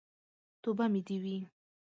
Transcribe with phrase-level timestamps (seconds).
[0.61, 1.37] توبه مې دې وي.